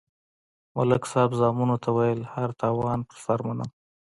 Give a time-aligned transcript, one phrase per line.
[0.75, 3.69] ملک صاحب زامنو ته ویل: هر تاوان پر سر منم.